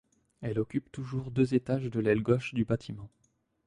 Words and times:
Elle 0.41 0.57
occupe 0.57 0.91
toujours 0.91 1.29
deux 1.29 1.53
étages 1.53 1.91
de 1.91 1.99
l'aile 1.99 2.23
gauche 2.23 2.55
du 2.55 2.65
bâtiment. 2.65 3.11